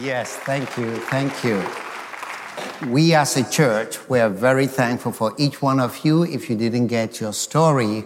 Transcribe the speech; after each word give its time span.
Yes, 0.00 0.36
thank 0.36 0.76
you, 0.76 0.94
thank 0.96 1.42
you. 1.42 1.60
We 2.88 3.14
as 3.14 3.36
a 3.36 3.50
church, 3.50 3.98
we 4.08 4.20
are 4.20 4.28
very 4.28 4.68
thankful 4.68 5.10
for 5.10 5.34
each 5.38 5.60
one 5.60 5.80
of 5.80 6.04
you. 6.04 6.22
If 6.22 6.48
you 6.48 6.54
didn't 6.54 6.86
get 6.86 7.20
your 7.20 7.32
story 7.32 8.04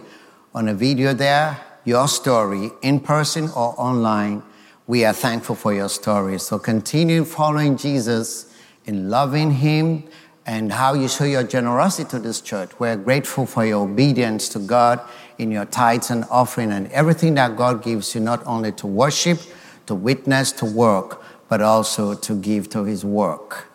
on 0.55 0.69
a 0.69 0.73
video 0.73 1.13
there, 1.13 1.59
your 1.85 2.07
story 2.07 2.71
in 2.81 2.99
person 2.99 3.49
or 3.49 3.75
online, 3.77 4.41
we 4.87 5.05
are 5.05 5.13
thankful 5.13 5.55
for 5.55 5.71
your 5.71 5.87
story. 5.87 6.39
So 6.39 6.57
continue 6.57 7.25
following 7.25 7.77
Jesus 7.77 8.51
in 8.85 9.11
loving 9.11 9.51
Him 9.51 10.05
and 10.47 10.73
how 10.73 10.95
you 10.95 11.07
show 11.07 11.25
your 11.25 11.43
generosity 11.43 12.09
to 12.09 12.17
this 12.17 12.41
church. 12.41 12.71
We're 12.79 12.97
grateful 12.97 13.45
for 13.45 13.67
your 13.67 13.83
obedience 13.87 14.49
to 14.49 14.59
God 14.59 14.99
in 15.37 15.51
your 15.51 15.65
tithes 15.65 16.09
and 16.09 16.25
offering 16.31 16.71
and 16.71 16.91
everything 16.91 17.35
that 17.35 17.55
God 17.55 17.83
gives 17.83 18.15
you, 18.15 18.21
not 18.21 18.43
only 18.47 18.71
to 18.71 18.87
worship, 18.87 19.39
to 19.85 19.93
witness, 19.93 20.51
to 20.53 20.65
work, 20.65 21.22
but 21.53 21.61
also 21.61 22.15
to 22.15 22.33
give 22.33 22.67
to 22.67 22.83
His 22.83 23.05
work. 23.05 23.67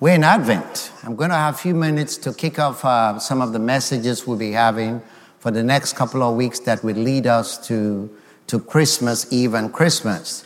We're 0.00 0.16
in 0.16 0.24
Advent. 0.24 0.90
I'm 1.04 1.14
going 1.14 1.30
to 1.30 1.36
have 1.36 1.54
a 1.54 1.56
few 1.56 1.72
minutes 1.72 2.16
to 2.16 2.32
kick 2.32 2.58
off 2.58 2.84
uh, 2.84 3.20
some 3.20 3.40
of 3.40 3.52
the 3.52 3.60
messages 3.60 4.26
we'll 4.26 4.38
be 4.38 4.50
having 4.50 5.00
for 5.38 5.52
the 5.52 5.62
next 5.62 5.94
couple 5.94 6.20
of 6.20 6.34
weeks 6.34 6.58
that 6.66 6.82
will 6.82 6.96
lead 6.96 7.28
us 7.28 7.64
to, 7.68 8.10
to 8.48 8.58
Christmas 8.58 9.32
Eve 9.32 9.54
and 9.54 9.72
Christmas. 9.72 10.42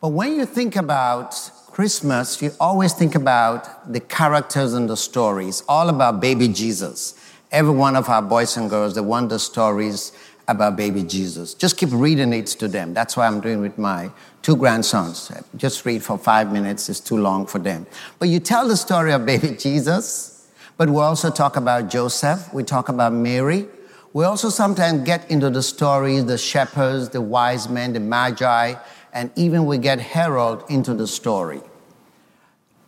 But 0.00 0.10
when 0.10 0.36
you 0.36 0.46
think 0.46 0.76
about 0.76 1.34
Christmas, 1.72 2.40
you 2.40 2.52
always 2.60 2.92
think 2.92 3.16
about 3.16 3.92
the 3.92 3.98
characters 3.98 4.72
and 4.72 4.88
the 4.88 4.96
stories, 4.96 5.64
all 5.68 5.88
about 5.88 6.20
baby 6.20 6.46
Jesus. 6.46 7.16
Every 7.50 7.74
one 7.74 7.96
of 7.96 8.08
our 8.08 8.22
boys 8.22 8.56
and 8.56 8.70
girls, 8.70 8.94
they 8.94 9.00
want 9.00 9.30
the 9.30 9.40
stories 9.40 10.12
about 10.48 10.76
baby 10.76 11.02
Jesus. 11.02 11.54
Just 11.54 11.76
keep 11.76 11.88
reading 11.92 12.32
it 12.32 12.46
to 12.46 12.68
them. 12.68 12.94
That's 12.94 13.16
what 13.16 13.24
I'm 13.24 13.40
doing 13.40 13.60
with 13.60 13.78
my 13.78 14.10
two 14.42 14.56
grandsons. 14.56 15.30
Just 15.56 15.84
read 15.84 16.02
for 16.02 16.16
five 16.16 16.52
minutes, 16.52 16.88
it's 16.88 17.00
too 17.00 17.16
long 17.16 17.46
for 17.46 17.58
them. 17.58 17.86
But 18.18 18.28
you 18.28 18.38
tell 18.38 18.68
the 18.68 18.76
story 18.76 19.12
of 19.12 19.26
baby 19.26 19.56
Jesus, 19.58 20.48
but 20.76 20.88
we 20.88 20.96
also 20.96 21.30
talk 21.30 21.56
about 21.56 21.90
Joseph, 21.90 22.52
we 22.52 22.62
talk 22.62 22.88
about 22.88 23.12
Mary. 23.12 23.66
We 24.12 24.24
also 24.24 24.48
sometimes 24.48 25.02
get 25.02 25.30
into 25.30 25.50
the 25.50 25.62
stories, 25.62 26.24
the 26.24 26.38
shepherds, 26.38 27.10
the 27.10 27.20
wise 27.20 27.68
men, 27.68 27.92
the 27.92 28.00
magi, 28.00 28.74
and 29.12 29.30
even 29.36 29.66
we 29.66 29.78
get 29.78 30.00
Herod 30.00 30.62
into 30.70 30.94
the 30.94 31.06
story. 31.06 31.60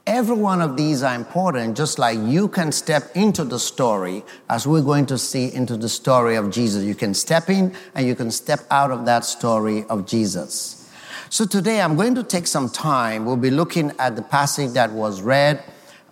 Every 0.09 0.37
one 0.37 0.63
of 0.63 0.75
these 0.75 1.03
are 1.03 1.15
important, 1.15 1.77
just 1.77 1.99
like 1.99 2.19
you 2.19 2.49
can 2.49 2.73
step 2.73 3.15
into 3.15 3.45
the 3.45 3.59
story, 3.59 4.25
as 4.49 4.67
we're 4.67 4.81
going 4.81 5.05
to 5.05 5.19
see 5.19 5.53
into 5.53 5.77
the 5.77 5.91
story 5.91 6.37
of 6.37 6.51
Jesus. 6.51 6.83
You 6.83 6.95
can 6.95 7.13
step 7.13 7.51
in 7.51 7.75
and 7.95 8.07
you 8.07 8.15
can 8.15 8.31
step 8.31 8.61
out 8.71 8.91
of 8.91 9.05
that 9.05 9.27
story 9.27 9.85
of 9.91 10.07
Jesus. 10.07 10.91
So 11.29 11.45
today 11.45 11.83
I'm 11.83 11.95
going 11.95 12.15
to 12.15 12.23
take 12.23 12.47
some 12.47 12.71
time. 12.71 13.27
We'll 13.27 13.37
be 13.37 13.51
looking 13.51 13.93
at 13.99 14.17
the 14.17 14.23
passage 14.23 14.71
that 14.71 14.93
was 14.93 15.21
read 15.21 15.63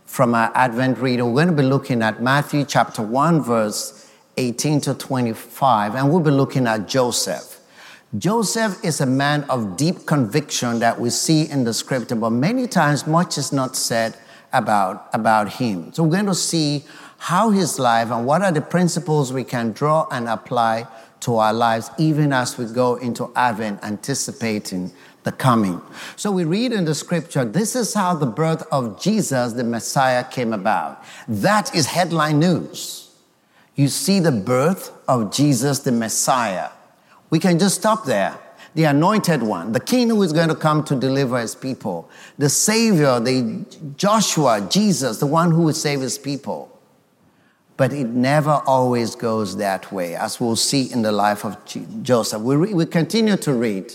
from 0.04 0.34
our 0.34 0.52
Advent 0.54 0.98
reader. 0.98 1.24
We're 1.24 1.46
going 1.46 1.56
to 1.56 1.62
be 1.62 1.66
looking 1.66 2.02
at 2.02 2.22
Matthew 2.22 2.66
chapter 2.66 3.00
1, 3.00 3.40
verse 3.40 4.12
18 4.36 4.82
to 4.82 4.92
25, 4.92 5.94
and 5.94 6.10
we'll 6.10 6.20
be 6.20 6.30
looking 6.30 6.66
at 6.66 6.86
Joseph. 6.86 7.55
Joseph 8.16 8.82
is 8.84 9.00
a 9.00 9.06
man 9.06 9.42
of 9.44 9.76
deep 9.76 10.06
conviction 10.06 10.78
that 10.78 11.00
we 11.00 11.10
see 11.10 11.50
in 11.50 11.64
the 11.64 11.74
scripture, 11.74 12.14
but 12.14 12.30
many 12.30 12.66
times 12.66 13.06
much 13.06 13.36
is 13.36 13.52
not 13.52 13.74
said 13.76 14.16
about, 14.52 15.08
about 15.12 15.54
him. 15.54 15.92
So 15.92 16.04
we're 16.04 16.12
going 16.12 16.26
to 16.26 16.34
see 16.34 16.84
how 17.18 17.50
his 17.50 17.78
life 17.78 18.10
and 18.10 18.24
what 18.24 18.42
are 18.42 18.52
the 18.52 18.60
principles 18.60 19.32
we 19.32 19.42
can 19.44 19.72
draw 19.72 20.06
and 20.10 20.28
apply 20.28 20.86
to 21.20 21.36
our 21.36 21.52
lives, 21.52 21.90
even 21.98 22.32
as 22.32 22.56
we 22.56 22.66
go 22.66 22.94
into 22.94 23.32
Advent, 23.34 23.82
anticipating 23.82 24.92
the 25.24 25.32
coming. 25.32 25.82
So 26.14 26.30
we 26.30 26.44
read 26.44 26.72
in 26.72 26.84
the 26.84 26.94
scripture, 26.94 27.44
this 27.44 27.74
is 27.74 27.92
how 27.92 28.14
the 28.14 28.26
birth 28.26 28.64
of 28.70 29.00
Jesus, 29.00 29.54
the 29.54 29.64
Messiah, 29.64 30.22
came 30.22 30.52
about. 30.52 31.02
That 31.26 31.74
is 31.74 31.86
headline 31.86 32.38
news. 32.38 33.10
You 33.74 33.88
see 33.88 34.20
the 34.20 34.30
birth 34.30 34.92
of 35.08 35.32
Jesus, 35.32 35.80
the 35.80 35.92
Messiah. 35.92 36.70
We 37.30 37.38
can 37.38 37.58
just 37.58 37.76
stop 37.76 38.04
there. 38.04 38.38
The 38.74 38.84
anointed 38.84 39.42
one, 39.42 39.72
the 39.72 39.80
king 39.80 40.10
who 40.10 40.22
is 40.22 40.34
going 40.34 40.48
to 40.48 40.54
come 40.54 40.84
to 40.84 40.94
deliver 40.94 41.40
his 41.40 41.54
people, 41.54 42.10
the 42.36 42.50
savior, 42.50 43.18
the 43.20 43.64
Joshua, 43.96 44.66
Jesus, 44.70 45.18
the 45.18 45.26
one 45.26 45.50
who 45.50 45.62
will 45.62 45.72
save 45.72 46.02
his 46.02 46.18
people. 46.18 46.70
But 47.78 47.94
it 47.94 48.08
never 48.08 48.62
always 48.66 49.14
goes 49.14 49.56
that 49.56 49.90
way, 49.92 50.14
as 50.14 50.40
we'll 50.40 50.56
see 50.56 50.92
in 50.92 51.00
the 51.00 51.12
life 51.12 51.44
of 51.44 51.56
Joseph. 52.02 52.42
We, 52.42 52.56
re- 52.56 52.74
we 52.74 52.84
continue 52.84 53.36
to 53.38 53.52
read. 53.54 53.92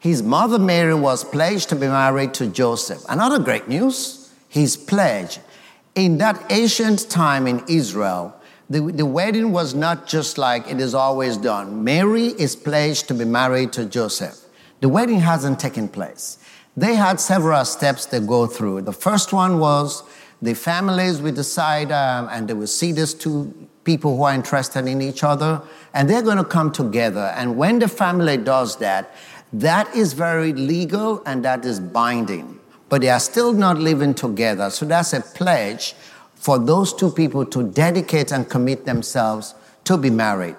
His 0.00 0.22
mother 0.22 0.58
Mary 0.58 0.94
was 0.94 1.24
pledged 1.24 1.68
to 1.70 1.76
be 1.76 1.86
married 1.86 2.34
to 2.34 2.48
Joseph. 2.48 3.04
Another 3.08 3.38
great 3.38 3.68
news, 3.68 4.32
his 4.48 4.76
pledge. 4.76 5.38
In 5.94 6.18
that 6.18 6.44
ancient 6.50 7.08
time 7.08 7.46
in 7.46 7.62
Israel, 7.68 8.34
the, 8.74 8.80
the 8.80 9.06
wedding 9.06 9.52
was 9.52 9.72
not 9.72 10.04
just 10.04 10.36
like 10.36 10.68
it 10.68 10.80
is 10.80 10.96
always 10.96 11.36
done. 11.36 11.84
Mary 11.84 12.26
is 12.26 12.56
pledged 12.56 13.06
to 13.06 13.14
be 13.14 13.24
married 13.24 13.72
to 13.74 13.84
Joseph. 13.84 14.36
The 14.80 14.88
wedding 14.88 15.20
hasn't 15.20 15.60
taken 15.60 15.86
place. 15.86 16.38
They 16.76 16.96
had 16.96 17.20
several 17.20 17.64
steps 17.66 18.04
to 18.06 18.18
go 18.18 18.48
through. 18.48 18.82
The 18.82 18.92
first 18.92 19.32
one 19.32 19.60
was 19.60 20.02
the 20.42 20.54
families 20.54 21.22
will 21.22 21.32
decide 21.32 21.92
um, 21.92 22.28
and 22.32 22.48
they 22.48 22.54
will 22.54 22.66
see 22.66 22.90
these 22.90 23.14
two 23.14 23.54
people 23.84 24.16
who 24.16 24.24
are 24.24 24.34
interested 24.34 24.88
in 24.88 25.00
each 25.00 25.22
other 25.22 25.62
and 25.92 26.10
they're 26.10 26.22
going 26.22 26.38
to 26.38 26.44
come 26.44 26.72
together. 26.72 27.32
And 27.36 27.56
when 27.56 27.78
the 27.78 27.86
family 27.86 28.38
does 28.38 28.78
that, 28.78 29.14
that 29.52 29.94
is 29.94 30.14
very 30.14 30.52
legal 30.52 31.22
and 31.26 31.44
that 31.44 31.64
is 31.64 31.78
binding. 31.78 32.58
But 32.88 33.02
they 33.02 33.08
are 33.10 33.20
still 33.20 33.52
not 33.52 33.78
living 33.78 34.14
together. 34.14 34.68
So 34.70 34.84
that's 34.84 35.12
a 35.12 35.20
pledge 35.20 35.94
for 36.44 36.58
those 36.58 36.92
two 36.92 37.10
people 37.10 37.46
to 37.46 37.62
dedicate 37.62 38.30
and 38.30 38.50
commit 38.50 38.84
themselves 38.84 39.54
to 39.82 39.96
be 39.96 40.10
married. 40.10 40.54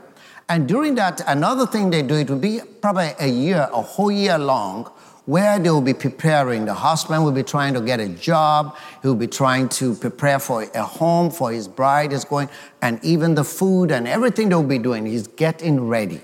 And 0.49 0.67
during 0.67 0.95
that, 0.95 1.21
another 1.27 1.67
thing 1.67 1.91
they 1.91 2.01
do, 2.01 2.15
it 2.15 2.27
will 2.27 2.39
be 2.39 2.59
probably 2.81 3.11
a 3.19 3.27
year, 3.27 3.69
a 3.71 3.83
whole 3.83 4.11
year 4.11 4.39
long, 4.39 4.85
where 5.25 5.59
they 5.59 5.69
will 5.69 5.83
be 5.83 5.93
preparing. 5.93 6.65
The 6.65 6.73
husband 6.73 7.23
will 7.23 7.33
be 7.33 7.43
trying 7.43 7.75
to 7.75 7.81
get 7.81 7.99
a 7.99 8.09
job. 8.09 8.75
He 9.03 9.07
will 9.07 9.13
be 9.13 9.27
trying 9.27 9.69
to 9.77 9.93
prepare 9.93 10.39
for 10.39 10.63
a 10.63 10.81
home 10.81 11.29
for 11.29 11.51
his 11.51 11.67
bride 11.67 12.13
is 12.13 12.25
going, 12.25 12.49
and 12.81 12.99
even 13.05 13.35
the 13.35 13.43
food 13.43 13.91
and 13.91 14.07
everything 14.07 14.49
they 14.49 14.55
will 14.55 14.63
be 14.63 14.79
doing. 14.79 15.05
He's 15.05 15.27
getting 15.27 15.87
ready. 15.87 16.21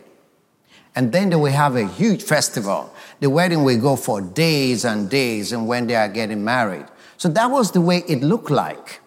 And 0.96 1.12
then 1.12 1.30
they 1.30 1.36
will 1.36 1.52
have 1.52 1.76
a 1.76 1.86
huge 1.86 2.24
festival. 2.24 2.92
The 3.20 3.30
wedding 3.30 3.64
will 3.64 3.80
go 3.80 3.96
for 3.96 4.22
days 4.22 4.86
and 4.86 5.08
days 5.08 5.52
and 5.52 5.68
when 5.68 5.86
they 5.86 5.96
are 5.96 6.10
getting 6.10 6.44
married. 6.44 6.88
So 7.18 7.30
that 7.30 7.52
was 7.52 7.72
the 7.72 7.82
way 7.82 8.04
it 8.08 8.24
looked 8.24 8.50
like. 8.50 9.00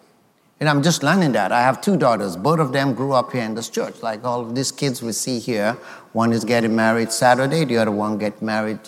And 0.59 0.69
I'm 0.69 0.81
just 0.81 1.03
learning 1.03 1.33
that. 1.33 1.51
I 1.51 1.61
have 1.61 1.81
two 1.81 1.97
daughters. 1.97 2.37
Both 2.37 2.59
of 2.59 2.71
them 2.71 2.93
grew 2.93 3.11
up 3.11 3.33
here 3.33 3.43
in 3.43 3.55
this 3.55 3.69
church. 3.69 4.01
Like 4.01 4.23
all 4.23 4.39
of 4.39 4.55
these 4.55 4.71
kids 4.71 5.01
we 5.01 5.11
see 5.11 5.39
here, 5.39 5.73
one 6.13 6.31
is 6.31 6.45
getting 6.45 6.73
married 6.73 7.11
Saturday, 7.11 7.65
the 7.65 7.77
other 7.77 7.91
one 7.91 8.17
get 8.17 8.41
married, 8.41 8.79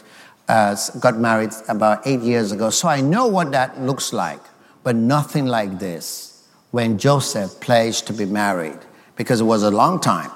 uh, 0.48 0.78
got 1.02 1.18
married 1.18 1.52
about 1.68 2.08
eight 2.08 2.22
years 2.22 2.54
ago. 2.54 2.70
So 2.70 2.88
I 2.88 3.02
know 3.02 3.28
what 3.28 3.52
that 3.52 3.82
looks 3.82 4.14
like, 4.14 4.40
but 4.84 4.96
nothing 4.96 5.46
like 5.46 5.78
this 5.78 6.48
when 6.72 6.98
Joseph 6.98 7.60
pledged 7.60 8.08
to 8.08 8.14
be 8.14 8.26
married, 8.26 8.80
because 9.18 9.42
it 9.42 9.46
was 9.46 9.64
a 9.64 9.72
long 9.72 10.00
time. 10.00 10.32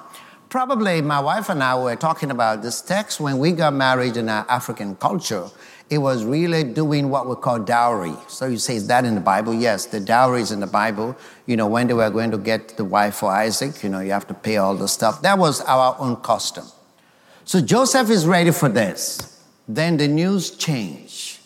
Probably 0.52 1.02
my 1.02 1.20
wife 1.20 1.50
and 1.50 1.64
I 1.64 1.74
were 1.76 1.96
talking 1.96 2.30
about 2.30 2.62
this 2.62 2.82
text 2.82 3.20
when 3.20 3.40
we 3.40 3.54
got 3.54 3.74
married 3.74 4.16
in 4.18 4.30
our 4.30 4.46
African 4.48 4.96
culture 4.96 5.50
it 5.92 5.98
was 5.98 6.24
really 6.24 6.64
doing 6.64 7.10
what 7.10 7.28
we 7.28 7.36
call 7.36 7.60
dowry. 7.60 8.16
So 8.30 8.46
you 8.46 8.58
say, 8.58 8.78
is 8.78 8.88
that 8.88 9.04
in 9.04 9.14
the 9.14 9.20
Bible? 9.20 9.54
Yes, 9.54 9.88
the 9.88 10.00
dowry 10.00 10.42
is 10.42 10.54
in 10.54 10.62
the 10.62 10.68
Bible. 10.68 11.18
You 11.46 11.58
know, 11.58 11.68
when 11.68 11.88
they 11.88 11.94
were 11.94 12.10
going 12.10 12.32
to 12.32 12.38
get 12.38 12.78
the 12.78 12.86
wife 12.86 13.16
for 13.16 13.30
Isaac, 13.30 13.84
you 13.84 13.90
know, 13.90 14.00
you 14.00 14.12
have 14.12 14.26
to 14.28 14.34
pay 14.34 14.56
all 14.56 14.74
the 14.74 14.88
stuff. 14.88 15.22
That 15.22 15.38
was 15.38 15.60
our 15.64 15.98
own 16.00 16.16
custom. 16.16 16.66
So 17.44 17.60
Joseph 17.60 18.10
is 18.10 18.26
ready 18.26 18.52
for 18.52 18.70
this. 18.70 19.44
Then 19.68 19.98
the 19.98 20.08
news 20.08 20.52
changed. 20.52 21.42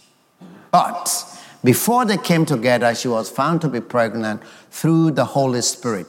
But 0.70 1.26
before 1.64 2.06
they 2.06 2.18
came 2.18 2.46
together, 2.46 2.94
she 2.94 3.08
was 3.08 3.32
found 3.32 3.62
to 3.62 3.68
be 3.68 3.82
pregnant 3.82 4.44
through 4.70 5.12
the 5.12 5.26
Holy 5.26 5.64
Spirit. 5.64 6.06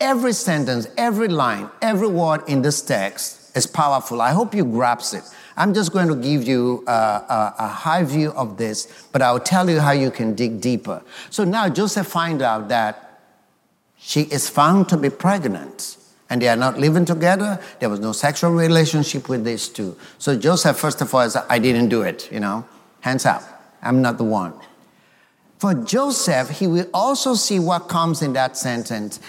Every 0.00 0.32
sentence, 0.32 0.86
every 0.96 1.28
line, 1.28 1.70
every 1.80 2.08
word 2.08 2.42
in 2.48 2.62
this 2.62 2.82
text 2.82 3.56
is 3.56 3.66
powerful. 3.66 4.20
I 4.20 4.32
hope 4.32 4.54
you 4.54 4.64
grasp 4.64 5.14
it. 5.14 5.22
I'm 5.56 5.72
just 5.72 5.92
going 5.92 6.08
to 6.08 6.16
give 6.16 6.48
you 6.48 6.82
a, 6.86 6.90
a, 6.90 7.54
a, 7.60 7.68
high 7.68 8.02
view 8.02 8.32
of 8.32 8.56
this, 8.56 9.06
but 9.12 9.22
I'll 9.22 9.38
tell 9.38 9.70
you 9.70 9.78
how 9.78 9.92
you 9.92 10.10
can 10.10 10.34
dig 10.34 10.60
deeper. 10.60 11.00
So 11.30 11.44
now 11.44 11.68
Joseph 11.68 12.08
finds 12.08 12.42
out 12.42 12.68
that 12.68 13.20
she 13.96 14.22
is 14.22 14.48
found 14.48 14.88
to 14.88 14.96
be 14.96 15.10
pregnant 15.10 15.96
and 16.28 16.42
they 16.42 16.48
are 16.48 16.56
not 16.56 16.78
living 16.78 17.04
together. 17.04 17.60
There 17.78 17.88
was 17.88 18.00
no 18.00 18.10
sexual 18.10 18.50
relationship 18.50 19.28
with 19.28 19.44
these 19.44 19.68
two. 19.68 19.96
So 20.18 20.36
Joseph, 20.36 20.76
first 20.76 21.00
of 21.00 21.14
all, 21.14 21.30
said, 21.30 21.44
I 21.48 21.60
didn't 21.60 21.88
do 21.88 22.02
it, 22.02 22.30
you 22.32 22.40
know, 22.40 22.66
hands 23.00 23.24
up. 23.24 23.42
I'm 23.80 24.02
not 24.02 24.18
the 24.18 24.24
one. 24.24 24.54
For 25.58 25.72
Joseph, 25.72 26.50
he 26.50 26.66
will 26.66 26.88
also 26.92 27.34
see 27.34 27.58
what 27.58 27.88
comes 27.88 28.20
in 28.20 28.32
that 28.32 28.56
sentence. 28.56 29.20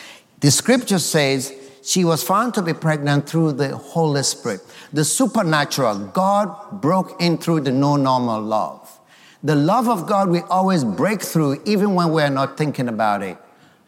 The 0.45 0.51
scripture 0.51 1.00
says, 1.00 1.51
she 1.81 2.06
was 2.06 2.21
found 2.21 2.53
to 2.53 2.62
be 2.62 2.71
pregnant 2.71 3.27
through 3.27 3.53
the 3.53 3.75
Holy 3.75 4.21
Spirit. 4.21 4.62
The 4.94 5.03
supernatural, 5.03 5.97
God 6.13 6.81
broke 6.83 7.19
in 7.19 7.39
through 7.39 7.62
the 7.62 7.71
no 7.71 7.95
normal 7.95 8.44
love. 8.44 9.00
The 9.44 9.56
love 9.56 9.89
of 9.89 10.06
God 10.06 10.30
we 10.30 10.42
always 10.42 10.83
break 10.83 11.24
through 11.24 11.63
even 11.65 11.95
when 11.95 12.12
we're 12.12 12.30
not 12.30 12.59
thinking 12.59 12.89
about 12.89 13.24
it. 13.24 13.39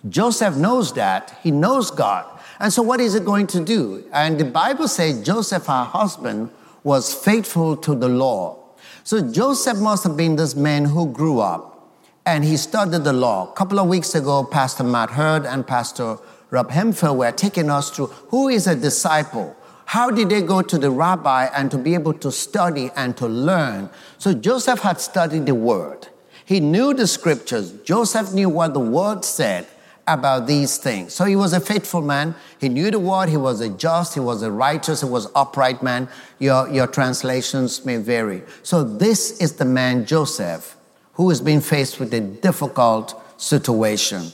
Joseph 0.09 0.55
knows 0.55 0.91
that. 0.93 1.37
He 1.43 1.51
knows 1.51 1.91
God. 1.91 2.25
And 2.59 2.73
so, 2.73 2.81
what 2.81 2.99
is 3.01 3.13
it 3.13 3.23
going 3.23 3.45
to 3.53 3.63
do? 3.63 4.03
And 4.11 4.39
the 4.39 4.45
Bible 4.45 4.87
says 4.87 5.21
Joseph, 5.23 5.67
her 5.67 5.83
husband, 5.83 6.49
was 6.83 7.13
faithful 7.13 7.77
to 7.77 7.93
the 7.93 8.09
law. 8.09 8.57
So, 9.03 9.21
Joseph 9.31 9.77
must 9.77 10.03
have 10.05 10.17
been 10.17 10.37
this 10.37 10.55
man 10.55 10.85
who 10.85 11.11
grew 11.11 11.39
up 11.39 11.77
and 12.25 12.43
he 12.43 12.57
studied 12.57 13.03
the 13.03 13.13
law. 13.13 13.51
A 13.51 13.53
couple 13.53 13.79
of 13.79 13.87
weeks 13.87 14.15
ago, 14.15 14.43
Pastor 14.43 14.83
Matt 14.83 15.11
Heard 15.11 15.45
and 15.45 15.65
Pastor 15.65 16.17
Rob 16.49 16.71
Hemphill 16.71 17.17
were 17.17 17.31
taking 17.31 17.69
us 17.69 17.89
through 17.89 18.07
who 18.29 18.47
is 18.47 18.67
a 18.67 18.75
disciple. 18.75 19.55
How 19.85 20.11
did 20.11 20.29
they 20.29 20.41
go 20.41 20.61
to 20.61 20.77
the 20.77 20.91
rabbi 20.91 21.45
and 21.55 21.71
to 21.71 21.77
be 21.77 21.93
able 21.93 22.13
to 22.15 22.31
study 22.31 22.91
and 22.95 23.15
to 23.17 23.27
learn? 23.27 23.89
So 24.17 24.33
Joseph 24.33 24.79
had 24.79 24.99
studied 24.99 25.45
the 25.45 25.55
word. 25.55 26.07
He 26.45 26.59
knew 26.59 26.93
the 26.93 27.07
scriptures. 27.07 27.71
Joseph 27.83 28.33
knew 28.33 28.49
what 28.49 28.73
the 28.73 28.79
word 28.79 29.25
said 29.25 29.67
about 30.07 30.47
these 30.47 30.77
things. 30.77 31.13
So 31.13 31.25
he 31.25 31.35
was 31.35 31.51
a 31.51 31.59
faithful 31.59 32.01
man. 32.01 32.35
He 32.59 32.69
knew 32.69 32.89
the 32.89 32.99
word. 32.99 33.27
He 33.27 33.37
was 33.37 33.59
a 33.59 33.69
just. 33.69 34.13
He 34.13 34.21
was 34.21 34.41
a 34.41 34.51
righteous. 34.51 35.01
He 35.01 35.07
was 35.07 35.29
upright 35.35 35.83
man. 35.83 36.07
Your, 36.39 36.69
your 36.69 36.87
translations 36.87 37.85
may 37.85 37.97
vary. 37.97 38.43
So 38.63 38.83
this 38.83 39.39
is 39.41 39.53
the 39.53 39.65
man, 39.65 40.05
Joseph, 40.05 40.77
who 41.13 41.27
has 41.29 41.41
been 41.41 41.59
faced 41.59 41.99
with 41.99 42.13
a 42.13 42.21
difficult 42.21 43.21
situation. 43.35 44.31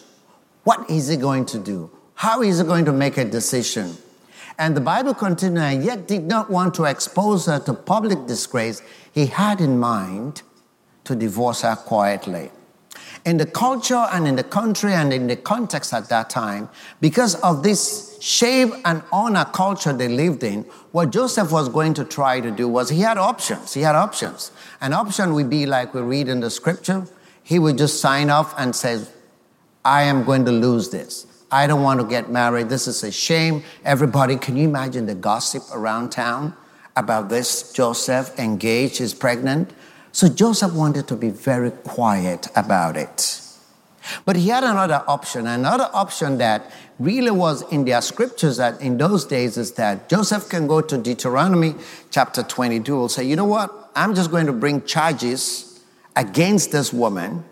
What 0.64 0.90
is 0.90 1.08
he 1.08 1.18
going 1.18 1.46
to 1.48 1.60
do? 1.60 1.90
How 2.16 2.42
is 2.42 2.60
he 2.60 2.66
going 2.66 2.86
to 2.86 2.94
make 2.94 3.18
a 3.18 3.26
decision? 3.26 3.98
And 4.58 4.78
the 4.78 4.82
Bible 4.82 5.14
continued, 5.14 5.84
yet 5.84 6.08
did 6.08 6.24
not 6.24 6.50
want 6.50 6.76
to 6.76 6.86
expose 6.86 7.48
her 7.48 7.60
to 7.62 7.74
public 7.74 8.28
disgrace. 8.28 8.82
He 9.12 9.26
had 9.26 9.60
in 9.62 9.80
mind 9.80 10.44
to 11.06 11.16
divorce 11.16 11.62
her 11.62 11.76
quietly. 11.76 12.52
In 13.26 13.38
the 13.38 13.46
culture 13.46 14.06
and 14.12 14.28
in 14.28 14.36
the 14.36 14.44
country 14.44 14.94
and 14.94 15.14
in 15.14 15.28
the 15.28 15.36
context 15.36 15.94
at 15.94 16.10
that 16.10 16.30
time, 16.30 16.70
because 17.00 17.36
of 17.36 17.64
this 17.64 18.18
shame 18.22 18.74
and 18.86 19.02
honor 19.12 19.46
culture 19.46 19.94
they 19.94 20.10
lived 20.10 20.44
in, 20.44 20.64
what 20.92 21.10
Joseph 21.12 21.52
was 21.52 21.70
going 21.70 21.94
to 21.96 22.04
try 22.04 22.42
to 22.42 22.52
do 22.52 22.68
was 22.68 22.90
he 22.90 23.00
had 23.00 23.18
options. 23.18 23.74
He 23.74 23.82
had 23.82 23.96
options. 23.96 24.52
An 24.82 24.94
option 24.94 25.34
would 25.34 25.50
be 25.50 25.66
like 25.66 25.94
we 25.94 26.02
read 26.02 26.28
in 26.28 26.42
the 26.42 26.50
scripture. 26.50 27.08
He 27.44 27.60
would 27.60 27.78
just 27.78 28.02
sign 28.02 28.30
off 28.30 28.54
and 28.58 28.76
say, 28.76 29.02
I 29.86 30.04
am 30.04 30.26
going 30.26 30.46
to 30.46 30.52
lose 30.52 30.90
this. 30.90 31.26
I 31.54 31.68
don't 31.68 31.84
want 31.84 32.00
to 32.00 32.08
get 32.08 32.32
married. 32.32 32.70
This 32.70 32.88
is 32.88 33.04
a 33.04 33.12
shame. 33.12 33.64
Everybody, 33.86 34.38
can 34.38 34.58
you 34.58 34.68
imagine 34.68 35.06
the 35.06 35.14
gossip 35.14 35.62
around 35.72 36.12
town 36.12 36.56
about 36.96 37.30
this? 37.30 37.72
Joseph 37.72 38.40
engaged, 38.40 39.00
is 39.00 39.14
pregnant. 39.14 39.72
So 40.12 40.28
Joseph 40.30 40.74
wanted 40.74 41.08
to 41.10 41.16
be 41.16 41.30
very 41.30 41.70
quiet 41.70 42.48
about 42.56 42.98
it. 42.98 43.40
But 44.26 44.36
he 44.36 44.50
had 44.50 44.64
another 44.64 45.04
option. 45.08 45.46
Another 45.46 45.92
option 45.94 46.40
that 46.40 46.72
really 46.98 47.30
was 47.30 47.62
in 47.72 47.86
their 47.86 48.02
scriptures 48.02 48.58
that 48.58 48.82
in 48.82 48.98
those 48.98 49.24
days 49.24 49.56
is 49.56 49.74
that 49.74 50.10
Joseph 50.10 50.50
can 50.50 50.66
go 50.66 50.82
to 50.82 50.98
Deuteronomy 50.98 51.76
chapter 52.10 52.42
22 52.42 53.00
and 53.00 53.12
say, 53.12 53.24
you 53.26 53.36
know 53.36 53.46
what? 53.46 53.92
I'm 53.96 54.16
just 54.16 54.32
going 54.32 54.48
to 54.48 54.54
bring 54.54 54.82
charges 54.86 55.84
against 56.16 56.72
this 56.72 56.92
woman 56.92 57.46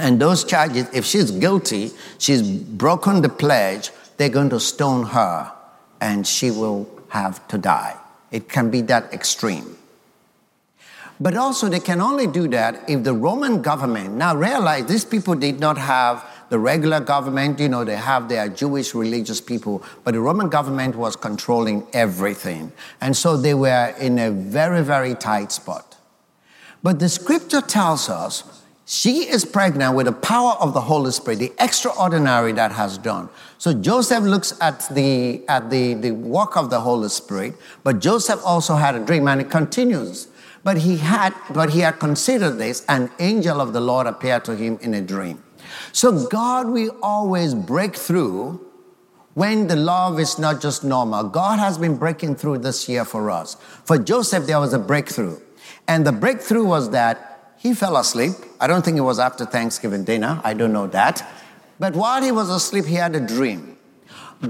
and 0.00 0.20
those 0.20 0.44
charges, 0.44 0.88
if 0.92 1.04
she's 1.04 1.30
guilty, 1.30 1.90
she's 2.18 2.42
broken 2.42 3.22
the 3.22 3.28
pledge, 3.28 3.90
they're 4.16 4.28
going 4.28 4.50
to 4.50 4.60
stone 4.60 5.06
her 5.06 5.52
and 6.00 6.26
she 6.26 6.50
will 6.50 6.88
have 7.08 7.46
to 7.48 7.58
die. 7.58 7.96
It 8.30 8.48
can 8.48 8.70
be 8.70 8.80
that 8.82 9.12
extreme. 9.12 9.76
But 11.20 11.36
also, 11.36 11.68
they 11.68 11.80
can 11.80 12.00
only 12.00 12.26
do 12.26 12.48
that 12.48 12.88
if 12.88 13.04
the 13.04 13.12
Roman 13.12 13.60
government, 13.60 14.14
now 14.14 14.34
realize 14.34 14.86
these 14.86 15.04
people 15.04 15.34
did 15.34 15.60
not 15.60 15.76
have 15.76 16.24
the 16.48 16.58
regular 16.58 16.98
government, 16.98 17.60
you 17.60 17.68
know, 17.68 17.84
they 17.84 17.96
have 17.96 18.28
their 18.28 18.48
Jewish 18.48 18.94
religious 18.94 19.40
people, 19.40 19.84
but 20.02 20.14
the 20.14 20.20
Roman 20.20 20.48
government 20.48 20.96
was 20.96 21.14
controlling 21.16 21.86
everything. 21.92 22.72
And 23.00 23.16
so 23.16 23.36
they 23.36 23.54
were 23.54 23.94
in 24.00 24.18
a 24.18 24.30
very, 24.30 24.82
very 24.82 25.14
tight 25.14 25.52
spot. 25.52 25.96
But 26.82 26.98
the 26.98 27.08
scripture 27.08 27.60
tells 27.60 28.08
us 28.08 28.59
she 28.90 29.30
is 29.30 29.44
pregnant 29.44 29.94
with 29.94 30.06
the 30.06 30.12
power 30.12 30.54
of 30.58 30.74
the 30.74 30.80
Holy 30.80 31.12
Spirit, 31.12 31.38
the 31.38 31.52
extraordinary 31.60 32.50
that 32.50 32.72
has 32.72 32.98
done. 32.98 33.28
So 33.56 33.72
Joseph 33.72 34.24
looks 34.24 34.52
at 34.60 34.92
the 34.92 35.46
at 35.46 35.70
the, 35.70 35.94
the 35.94 36.10
work 36.10 36.56
of 36.56 36.70
the 36.70 36.80
Holy 36.80 37.08
Spirit, 37.08 37.54
but 37.84 38.00
Joseph 38.00 38.40
also 38.44 38.74
had 38.74 38.96
a 38.96 38.98
dream, 38.98 39.28
and 39.28 39.40
it 39.40 39.48
continues. 39.48 40.26
But 40.64 40.78
he 40.78 40.96
had 40.96 41.34
but 41.54 41.70
he 41.70 41.80
had 41.80 42.00
considered 42.00 42.58
this, 42.58 42.84
an 42.88 43.12
angel 43.20 43.60
of 43.60 43.72
the 43.72 43.80
Lord 43.80 44.08
appeared 44.08 44.44
to 44.46 44.56
him 44.56 44.76
in 44.82 44.92
a 44.94 45.00
dream. 45.00 45.40
So 45.92 46.26
God 46.26 46.68
will 46.68 46.96
always 47.00 47.54
break 47.54 47.94
through 47.94 48.60
when 49.34 49.68
the 49.68 49.76
love 49.76 50.18
is 50.18 50.36
not 50.36 50.60
just 50.60 50.82
normal. 50.82 51.22
God 51.28 51.60
has 51.60 51.78
been 51.78 51.96
breaking 51.96 52.34
through 52.34 52.58
this 52.58 52.88
year 52.88 53.04
for 53.04 53.30
us. 53.30 53.56
For 53.84 53.98
Joseph, 53.98 54.46
there 54.46 54.58
was 54.58 54.72
a 54.72 54.80
breakthrough. 54.80 55.38
And 55.86 56.04
the 56.04 56.12
breakthrough 56.12 56.64
was 56.64 56.90
that 56.90 57.29
he 57.60 57.74
fell 57.74 57.98
asleep. 57.98 58.32
I 58.58 58.66
don't 58.66 58.82
think 58.82 58.96
it 58.96 59.02
was 59.02 59.18
after 59.18 59.44
Thanksgiving 59.44 60.04
dinner. 60.04 60.40
I 60.42 60.54
don't 60.54 60.72
know 60.72 60.86
that. 60.86 61.22
But 61.78 61.94
while 61.94 62.22
he 62.22 62.32
was 62.32 62.48
asleep, 62.48 62.86
he 62.86 62.94
had 62.94 63.14
a 63.14 63.20
dream. 63.20 63.76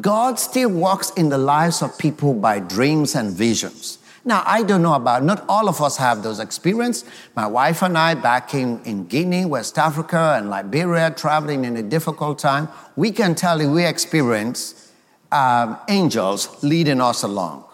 God 0.01 0.39
still 0.39 0.71
walks 0.71 1.11
in 1.11 1.29
the 1.29 1.37
lives 1.37 1.83
of 1.83 1.99
people 1.99 2.35
by 2.35 2.61
dreams 2.61 3.17
and 3.17 3.33
visions. 3.33 3.99
Now, 4.25 4.45
I 4.47 4.63
don't 4.63 4.83
know 4.83 4.95
about, 4.95 5.25
not 5.25 5.45
all 5.49 5.69
of 5.69 5.81
us 5.81 5.97
have 5.97 6.23
those 6.23 6.39
experiences. 6.39 7.05
My 7.35 7.49
wife 7.49 7.83
and 7.83 7.99
I, 7.99 8.15
back 8.15 8.55
in, 8.55 8.81
in 8.85 9.07
Guinea, 9.07 9.45
West 9.45 9.77
Africa, 9.77 10.37
and 10.39 10.49
Liberia, 10.49 11.11
traveling 11.11 11.65
in 11.65 11.77
a 11.77 11.83
difficult 11.83 12.39
time, 12.39 12.69
we 12.95 13.11
can 13.11 13.35
tell 13.35 13.61
you 13.61 13.73
we 13.73 13.85
experience 13.85 14.93
um, 15.33 15.77
angels 15.89 16.63
leading 16.63 17.01
us 17.01 17.25
along. 17.25 17.65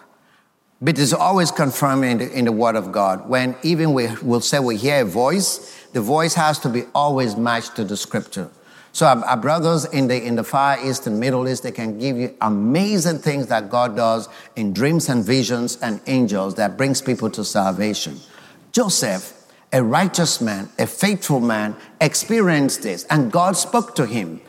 But 0.81 0.99
it's 0.99 1.14
always 1.14 1.50
confirmed 1.50 2.05
in 2.05 2.19
the, 2.19 2.38
in 2.38 2.44
the 2.44 2.52
Word 2.52 2.76
of 2.76 2.93
God. 2.93 3.28
When 3.28 3.56
even 3.62 3.94
we 3.94 4.08
will 4.23 4.43
say 4.43 4.58
we 4.58 4.76
hear 4.76 5.02
a 5.02 5.05
voice, 5.05 5.87
the 5.93 6.02
voice 6.02 6.34
has 6.34 6.58
to 6.61 6.69
be 6.69 6.82
always 6.94 7.34
matched 7.37 7.76
to 7.76 7.84
the 7.84 7.96
Scripture. 7.96 8.50
So 8.93 9.06
our, 9.06 9.25
our, 9.25 9.37
brothers 9.37 9.84
in 9.87 10.08
the 10.08 10.23
in 10.23 10.37
the 10.37 10.44
Far 10.44 10.78
East 10.87 11.06
and 11.06 11.19
Middle 11.20 11.49
East, 11.49 11.62
they 11.62 11.73
can 11.73 11.99
give 11.99 12.17
you 12.17 12.34
amazing 12.40 13.19
things 13.19 13.46
that 13.49 13.70
God 13.70 13.96
does 13.96 14.28
in 14.55 14.73
dreams 14.73 15.08
and 15.08 15.25
visions 15.25 15.76
and 15.82 16.00
angels 16.06 16.55
that 16.56 16.76
brings 16.76 17.00
people 17.02 17.31
to 17.31 17.44
salvation. 17.44 18.19
Joseph, 18.72 19.34
a 19.72 19.82
righteous 19.82 20.41
man, 20.41 20.69
a 20.79 20.86
faithful 20.86 21.41
man, 21.41 21.77
experienced 22.00 22.82
this, 22.82 23.05
and 23.05 23.32
God 23.32 23.56
spoke 23.56 23.94
to 23.96 24.06
him. 24.06 24.41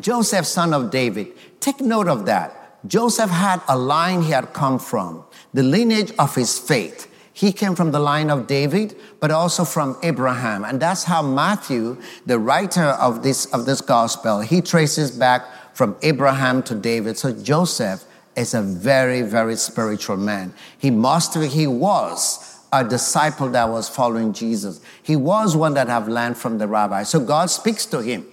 Joseph, 0.00 0.46
son 0.46 0.72
of 0.74 0.90
David, 0.90 1.28
take 1.60 1.80
note 1.80 2.08
of 2.08 2.26
that. 2.26 2.63
Joseph 2.86 3.30
had 3.30 3.62
a 3.68 3.76
line 3.76 4.22
he 4.22 4.32
had 4.32 4.52
come 4.52 4.78
from 4.78 5.24
the 5.52 5.62
lineage 5.62 6.12
of 6.18 6.34
his 6.34 6.58
faith. 6.58 7.10
He 7.32 7.52
came 7.52 7.74
from 7.74 7.90
the 7.90 7.98
line 7.98 8.30
of 8.30 8.46
David, 8.46 8.94
but 9.18 9.30
also 9.30 9.64
from 9.64 9.96
Abraham. 10.02 10.64
And 10.64 10.80
that's 10.80 11.04
how 11.04 11.22
Matthew, 11.22 11.96
the 12.26 12.38
writer 12.38 12.82
of 12.82 13.22
this, 13.22 13.46
of 13.46 13.66
this 13.66 13.80
gospel, 13.80 14.40
he 14.40 14.60
traces 14.60 15.10
back 15.10 15.44
from 15.74 15.96
Abraham 16.02 16.62
to 16.64 16.74
David. 16.74 17.18
So 17.18 17.32
Joseph 17.32 18.04
is 18.36 18.54
a 18.54 18.62
very, 18.62 19.22
very 19.22 19.56
spiritual 19.56 20.16
man. 20.16 20.54
He 20.78 20.90
must, 20.90 21.34
he 21.34 21.66
was 21.66 22.60
a 22.72 22.84
disciple 22.84 23.48
that 23.50 23.68
was 23.68 23.88
following 23.88 24.32
Jesus. 24.32 24.80
He 25.02 25.16
was 25.16 25.56
one 25.56 25.74
that 25.74 25.88
have 25.88 26.08
learned 26.08 26.36
from 26.36 26.58
the 26.58 26.68
rabbi. 26.68 27.02
So 27.04 27.20
God 27.20 27.50
speaks 27.50 27.86
to 27.86 28.00
him. 28.00 28.26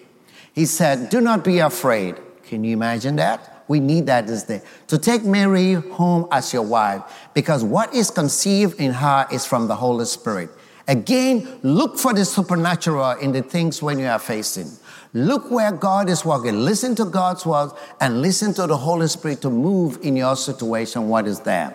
He 0.53 0.65
said, 0.65 1.09
do 1.09 1.21
not 1.21 1.43
be 1.43 1.59
afraid. 1.59 2.17
Can 2.43 2.63
you 2.63 2.73
imagine 2.73 3.15
that? 3.15 3.50
We 3.71 3.79
need 3.79 4.07
that 4.07 4.27
this 4.27 4.43
day. 4.43 4.61
To 4.87 4.97
take 4.97 5.23
Mary 5.23 5.75
home 5.75 6.27
as 6.29 6.51
your 6.51 6.63
wife, 6.63 7.03
because 7.33 7.63
what 7.63 7.95
is 7.95 8.11
conceived 8.11 8.81
in 8.81 8.91
her 8.91 9.25
is 9.31 9.45
from 9.45 9.69
the 9.69 9.75
Holy 9.77 10.03
Spirit. 10.03 10.49
Again, 10.89 11.47
look 11.63 11.97
for 11.97 12.13
the 12.13 12.25
supernatural 12.25 13.11
in 13.11 13.31
the 13.31 13.41
things 13.41 13.81
when 13.81 13.97
you 13.97 14.07
are 14.07 14.19
facing. 14.19 14.69
Look 15.13 15.49
where 15.49 15.71
God 15.71 16.09
is 16.09 16.25
working. 16.25 16.65
Listen 16.65 16.95
to 16.95 17.05
God's 17.05 17.45
word 17.45 17.71
and 18.01 18.21
listen 18.21 18.53
to 18.55 18.67
the 18.67 18.75
Holy 18.75 19.07
Spirit 19.07 19.41
to 19.43 19.49
move 19.49 19.99
in 20.01 20.17
your 20.17 20.35
situation, 20.35 21.07
what 21.07 21.25
is 21.25 21.39
there. 21.39 21.73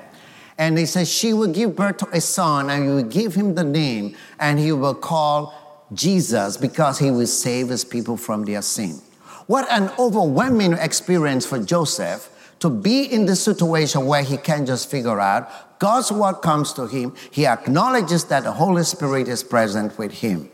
And 0.59 0.77
he 0.77 0.85
says, 0.85 1.11
She 1.11 1.33
will 1.33 1.51
give 1.51 1.75
birth 1.75 1.97
to 1.99 2.09
a 2.13 2.21
son, 2.21 2.69
and 2.69 2.85
you 2.85 2.95
will 2.97 3.05
give 3.05 3.35
him 3.35 3.55
the 3.55 3.65
name, 3.65 4.17
and 4.39 4.59
he 4.59 4.71
will 4.71 4.95
call 4.95 5.87
Jesus 5.95 6.59
because 6.59 6.99
he 6.99 7.11
will 7.11 7.27
save 7.27 7.71
his 7.71 7.87
people 7.87 8.19
from 8.19 8.45
their 8.45 8.61
sin. 8.61 9.01
What 9.47 9.71
an 9.71 9.91
overwhelming 9.99 10.73
experience 10.75 11.47
for 11.47 11.63
Joseph 11.63 12.31
to 12.59 12.71
be 12.71 13.05
in 13.05 13.27
this 13.27 13.43
situation 13.43 14.07
where 14.07 14.23
he 14.23 14.37
can't 14.37 14.67
just 14.67 14.91
figure 14.91 15.21
out. 15.21 15.79
God's 15.79 16.11
word 16.11 16.35
comes 16.35 16.73
to 16.75 16.87
him. 16.87 17.15
He 17.31 17.47
acknowledges 17.47 18.25
that 18.25 18.45
the 18.45 18.53
Holy 18.53 18.83
Spirit 18.83 19.29
is 19.29 19.45
present 19.45 19.99
with 19.99 20.13
him. 20.13 20.51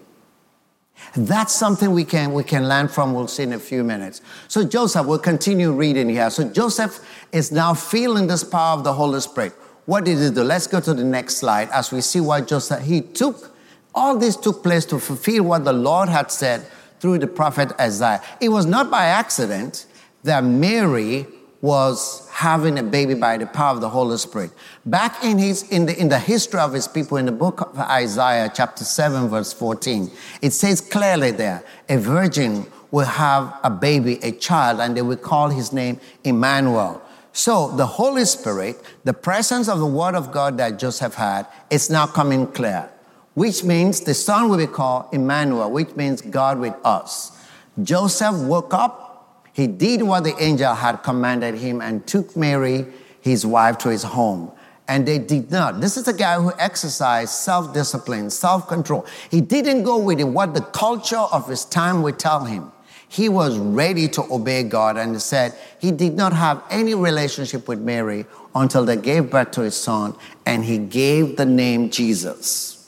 That's 1.17 1.53
something 1.53 1.93
we 1.93 2.05
can, 2.05 2.33
we 2.33 2.45
can 2.45 2.69
learn 2.69 2.89
from. 2.89 3.15
We'll 3.15 3.29
see 3.29 3.45
in 3.45 3.53
a 3.53 3.59
few 3.59 3.83
minutes. 3.83 4.21
So 4.49 4.65
Joseph, 4.65 5.07
we'll 5.07 5.19
continue 5.19 5.73
reading 5.73 6.09
here. 6.09 6.31
So 6.31 6.49
Joseph 6.49 7.01
is 7.33 7.51
now 7.51 7.75
feeling 7.75 8.27
this 8.27 8.45
power 8.45 8.77
of 8.77 8.85
the 8.85 8.93
Holy 8.93 9.21
Spirit. 9.21 9.53
What 9.87 10.05
did 10.05 10.19
he 10.19 10.31
do? 10.31 10.43
Let's 10.43 10.67
go 10.67 10.81
to 10.81 10.95
the 10.95 11.05
next 11.05 11.37
slide 11.37 11.69
as 11.71 11.93
we 11.93 12.01
see 12.01 12.21
what 12.21 12.47
Joseph, 12.47 12.83
he 12.83 13.01
took 13.01 13.53
All 13.95 14.17
this 14.17 14.37
took 14.37 14.63
place 14.63 14.85
to 14.87 14.99
fulfill 14.99 15.45
what 15.45 15.65
the 15.65 15.73
Lord 15.73 16.09
had 16.09 16.31
said 16.31 16.67
through 17.03 17.19
the 17.19 17.27
prophet 17.27 17.73
Isaiah. 17.81 18.23
It 18.41 18.51
was 18.51 18.65
not 18.65 18.89
by 18.89 19.07
accident 19.07 19.87
that 20.23 20.45
Mary 20.45 21.27
was 21.61 22.29
having 22.31 22.79
a 22.79 22.83
baby 22.83 23.15
by 23.15 23.37
the 23.37 23.47
power 23.47 23.75
of 23.75 23.81
the 23.81 23.89
Holy 23.89 24.17
Spirit. 24.19 24.53
Back 24.87 25.25
in 25.25 25.37
his 25.37 25.69
in 25.71 25.87
the 25.87 26.01
in 26.01 26.09
the 26.09 26.19
history 26.19 26.61
of 26.61 26.73
his 26.73 26.87
people 26.87 27.17
in 27.17 27.27
the 27.27 27.33
book 27.33 27.61
of 27.61 27.77
Isaiah, 27.77 28.51
chapter 28.55 28.85
7, 28.85 29.29
verse 29.29 29.53
14, 29.53 30.13
it 30.43 30.53
says 30.53 30.81
clearly 30.81 31.33
there, 31.33 31.65
a 31.89 31.99
virgin 31.99 32.67
will 32.93 33.07
have 33.07 33.53
a 33.65 33.71
baby, 33.71 34.21
a 34.23 34.31
child, 34.31 34.79
and 34.79 34.97
they 34.97 35.03
will 35.03 35.17
call 35.17 35.49
his 35.49 35.73
name 35.73 35.99
Emmanuel. 36.23 37.03
So 37.33 37.75
the 37.77 37.87
Holy 37.87 38.27
Spirit, 38.27 38.77
the 39.03 39.15
presence 39.15 39.69
of 39.69 39.81
the 39.81 39.87
Word 39.87 40.15
of 40.15 40.31
God 40.31 40.57
that 40.59 40.79
Joseph 40.79 41.15
had, 41.15 41.49
is 41.69 41.91
now 41.91 42.07
coming 42.07 42.47
clear, 42.47 42.89
which 43.35 43.65
means 43.65 44.01
the 44.01 44.15
son 44.15 44.49
will 44.49 44.59
be 44.59 44.67
called 44.67 45.07
Emmanuel, 45.13 45.71
which 45.71 45.95
means 45.97 46.21
God 46.21 46.59
with 46.59 46.75
us. 46.85 47.39
Joseph 47.83 48.37
woke 48.43 48.75
up, 48.75 49.49
he 49.53 49.67
did 49.67 50.03
what 50.03 50.25
the 50.25 50.35
angel 50.43 50.75
had 50.75 51.03
commanded 51.03 51.55
him, 51.55 51.81
and 51.81 52.07
took 52.07 52.37
Mary, 52.37 52.87
his 53.21 53.47
wife, 53.47 53.79
to 53.79 53.91
his 53.91 54.03
home. 54.03 54.51
And 54.89 55.07
they 55.07 55.19
did 55.19 55.51
not. 55.51 55.81
This 55.81 55.97
is 55.97 56.09
a 56.09 56.13
guy 56.13 56.41
who 56.41 56.53
exercised 56.59 57.33
self 57.33 57.73
discipline, 57.73 58.31
self 58.31 58.69
control. 58.69 59.07
He 59.31 59.41
didn't 59.41 59.85
go 59.85 59.99
with 59.99 60.21
what 60.23 60.55
the 60.55 60.61
culture 60.61 61.17
of 61.17 61.49
his 61.49 61.65
time 61.65 62.03
would 62.03 62.19
tell 62.19 62.45
him 62.45 62.73
he 63.13 63.29
was 63.29 63.59
ready 63.59 64.09
to 64.09 64.23
obey 64.33 64.63
God 64.63 64.97
and 64.97 65.21
said 65.21 65.55
he 65.79 65.91
did 65.91 66.15
not 66.15 66.33
have 66.33 66.63
any 66.71 66.95
relationship 66.95 67.69
with 67.69 67.79
Mary 67.79 68.25
until 68.55 68.87
they 68.87 68.97
gave 68.97 69.31
birth 69.31 69.51
to 69.51 69.61
his 69.61 69.77
son 69.77 70.17
and 70.47 70.65
he 70.65 70.79
gave 70.79 71.37
the 71.37 71.45
name 71.45 71.91
Jesus. 71.91 72.82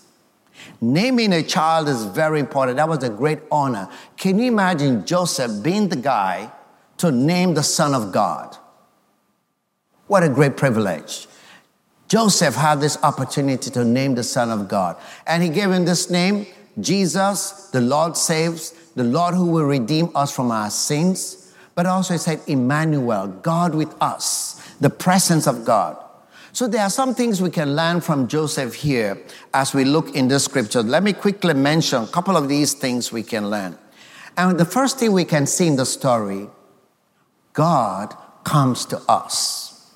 Naming 0.80 1.32
a 1.32 1.42
child 1.42 1.88
is 1.88 2.04
very 2.04 2.40
important. 2.40 2.76
That 2.76 2.88
was 2.88 3.02
a 3.02 3.10
great 3.10 3.40
honor. 3.50 3.88
Can 4.16 4.38
you 4.38 4.46
imagine 4.46 5.06
Joseph 5.06 5.62
being 5.62 5.88
the 5.88 5.96
guy 5.96 6.50
to 6.98 7.10
name 7.10 7.54
the 7.54 7.62
Son 7.62 7.94
of 7.94 8.12
God? 8.12 8.56
What 10.06 10.22
a 10.22 10.28
great 10.28 10.56
privilege. 10.56 11.26
Joseph 12.08 12.54
had 12.54 12.80
this 12.80 12.98
opportunity 13.02 13.70
to 13.70 13.84
name 13.84 14.14
the 14.14 14.22
Son 14.22 14.50
of 14.50 14.68
God. 14.68 14.96
And 15.26 15.42
he 15.42 15.48
gave 15.48 15.70
him 15.70 15.84
this 15.84 16.10
name 16.10 16.46
Jesus, 16.80 17.70
the 17.72 17.80
Lord 17.80 18.16
saves, 18.16 18.72
the 18.96 19.04
Lord 19.04 19.34
who 19.34 19.46
will 19.46 19.64
redeem 19.64 20.10
us 20.14 20.34
from 20.34 20.50
our 20.50 20.70
sins, 20.70 21.54
but 21.74 21.86
also 21.86 22.14
he 22.14 22.18
said, 22.18 22.40
Emmanuel, 22.46 23.28
God 23.28 23.74
with 23.74 23.94
us, 24.00 24.60
the 24.80 24.90
presence 24.90 25.46
of 25.46 25.64
God. 25.64 26.03
So 26.54 26.68
there 26.68 26.82
are 26.82 26.90
some 26.90 27.16
things 27.16 27.42
we 27.42 27.50
can 27.50 27.74
learn 27.74 28.00
from 28.00 28.28
Joseph 28.28 28.74
here 28.74 29.20
as 29.52 29.74
we 29.74 29.84
look 29.84 30.14
in 30.14 30.28
the 30.28 30.38
scripture. 30.38 30.84
Let 30.84 31.02
me 31.02 31.12
quickly 31.12 31.52
mention 31.52 32.04
a 32.04 32.06
couple 32.06 32.36
of 32.36 32.48
these 32.48 32.74
things 32.74 33.10
we 33.10 33.24
can 33.24 33.50
learn. 33.50 33.76
And 34.36 34.56
the 34.56 34.64
first 34.64 35.00
thing 35.00 35.10
we 35.10 35.24
can 35.24 35.46
see 35.46 35.66
in 35.66 35.74
the 35.74 35.84
story, 35.84 36.46
God 37.54 38.16
comes 38.44 38.86
to 38.86 38.98
us. 39.08 39.90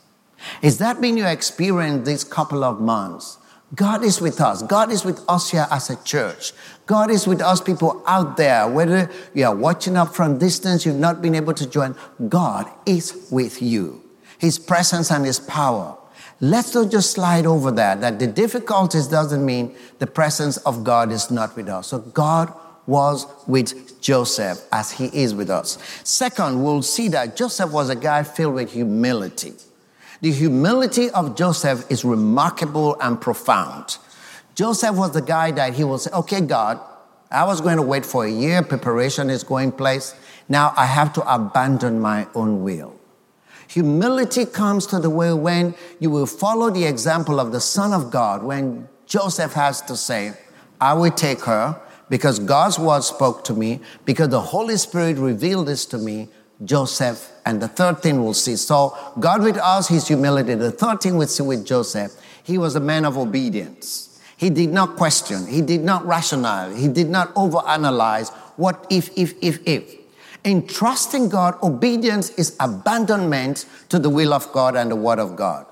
Is 0.61 0.79
that 0.79 1.01
been 1.01 1.17
your 1.17 1.29
experience 1.29 2.05
this 2.05 2.25
couple 2.25 2.65
of 2.65 2.81
months? 2.81 3.39
God 3.77 4.03
is 4.03 4.21
with 4.21 4.41
us. 4.41 4.63
God 4.63 4.91
is 4.91 5.05
with 5.05 5.25
us 5.29 5.53
here 5.53 5.69
as 5.71 5.91
a 5.91 6.03
church. 6.03 6.53
God 6.87 7.09
is 7.13 7.25
with 7.25 7.41
us 7.41 7.61
people 7.61 8.03
out 8.05 8.37
there. 8.37 8.67
Whether 8.67 9.09
you 9.33 9.45
are 9.45 9.55
watching 9.55 9.97
up 9.97 10.13
from 10.13 10.39
distance, 10.39 10.85
you've 10.85 10.97
not 10.97 11.23
been 11.23 11.37
able 11.37 11.55
to 11.55 11.71
join, 11.71 11.95
God 12.29 12.69
is 12.85 13.29
with 13.31 13.63
you. 13.63 14.03
His 14.39 14.59
presence 14.59 15.13
and 15.13 15.25
His 15.25 15.39
power. 15.39 15.98
Let's 16.41 16.75
not 16.75 16.91
just 16.91 17.11
slide 17.11 17.47
over 17.47 17.73
that, 17.73 18.01
that 18.01 18.19
the 18.19 18.27
difficulties 18.29 19.09
doesn't 19.09 19.45
mean 19.45 19.75
the 19.99 20.07
presence 20.07 20.57
of 20.59 20.85
God 20.85 21.11
is 21.11 21.31
not 21.31 21.57
with 21.57 21.69
us. 21.69 21.89
So 21.89 21.99
God 21.99 22.53
was 22.87 23.27
with 23.47 24.01
Joseph 24.01 24.65
as 24.73 24.93
he 24.93 25.07
is 25.07 25.35
with 25.35 25.51
us. 25.51 25.79
Second, 26.05 26.63
we'll 26.63 26.83
see 26.83 27.09
that 27.09 27.37
Joseph 27.37 27.73
was 27.73 27.91
a 27.91 27.97
guy 27.97 28.23
filled 28.23 28.55
with 28.55 28.73
humility. 28.73 29.53
The 30.21 30.33
humility 30.33 31.11
of 31.11 31.37
Joseph 31.37 31.91
is 31.91 32.05
remarkable 32.05 32.97
and 33.01 33.21
profound. 33.21 33.99
Joseph 34.55 34.97
was 34.97 35.13
the 35.13 35.23
guy 35.23 35.51
that 35.53 35.75
he 35.75 35.85
will 35.85 35.99
say, 35.99 36.11
okay, 36.13 36.41
God, 36.41 36.81
I 37.31 37.45
was 37.45 37.61
going 37.61 37.77
to 37.77 37.83
wait 37.83 38.07
for 38.07 38.25
a 38.25 38.31
year, 38.31 38.63
preparation 38.63 39.29
is 39.29 39.45
going 39.45 39.73
place. 39.73 40.15
Now 40.49 40.73
I 40.77 40.87
have 40.87 41.13
to 41.15 41.35
abandon 41.35 42.01
my 42.01 42.27
own 42.35 42.63
will. 42.63 42.98
Humility 43.69 44.47
comes 44.47 44.87
to 44.87 44.99
the 44.99 45.11
way 45.11 45.33
when 45.33 45.75
you 46.01 46.11
will 46.11 46.27
follow 46.27 46.71
the 46.71 46.85
example 46.85 47.39
of 47.39 47.53
the 47.53 47.61
Son 47.61 47.93
of 47.93 48.11
God, 48.11 48.43
when 48.43 48.89
Joseph 49.07 49.53
has 49.53 49.83
to 49.83 49.97
say, 49.97 50.33
I 50.81 50.95
will 50.95 51.11
take 51.11 51.41
her 51.43 51.81
because 52.09 52.39
God's 52.39 52.79
word 52.79 53.03
spoke 53.03 53.45
to 53.45 53.53
me, 53.53 53.81
because 54.05 54.31
the 54.31 54.41
Holy 54.41 54.77
Spirit 54.77 55.19
revealed 55.19 55.69
this 55.69 55.85
to 55.87 55.99
me, 55.99 56.29
Joseph. 56.65 57.31
And 57.45 57.61
the 57.61 57.69
third 57.69 58.01
thing 58.03 58.23
we'll 58.23 58.35
see. 58.35 58.57
So 58.57 58.97
God 59.21 59.43
with 59.43 59.59
us, 59.59 59.89
his 59.89 60.09
humility. 60.09 60.55
The 60.55 60.73
third 60.73 61.01
thing 61.01 61.19
we 61.19 61.27
see 61.27 61.43
with 61.43 61.67
Joseph, 61.67 62.13
he 62.43 62.57
was 62.57 62.75
a 62.75 62.81
man 62.81 63.05
of 63.05 63.19
obedience. 63.19 64.19
He 64.39 64.51
did 64.51 64.71
not 64.71 64.97
question. 64.97 65.47
He 65.47 65.61
did 65.61 65.83
not 65.83 66.07
rationalize. 66.07 66.79
He 66.79 66.89
did 66.89 67.11
not 67.11 67.35
overanalyze 67.35 68.33
what 68.57 68.87
if, 68.89 69.11
if, 69.17 69.35
if, 69.43 69.61
if. 69.67 69.98
In 70.49 70.67
trusting 70.67 71.29
God, 71.29 71.63
obedience 71.63 72.31
is 72.31 72.57
abandonment 72.59 73.67
to 73.91 73.99
the 73.99 74.09
will 74.09 74.33
of 74.33 74.51
God 74.51 74.77
and 74.77 74.91
the 74.91 74.97
word 74.97 75.19
of 75.19 75.37
God. 75.37 75.67